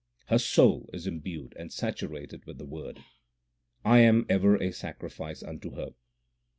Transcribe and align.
Her 0.29 0.39
soul 0.39 0.89
is 0.93 1.05
imbued 1.05 1.53
and 1.59 1.71
saturated 1.71 2.45
with 2.45 2.57
the 2.57 2.65
Word; 2.65 3.03
I 3.85 3.99
am 3.99 4.25
ever 4.29 4.55
a 4.55 4.71
sacrifice 4.73 5.43
unto 5.43 5.75
her. 5.75 5.93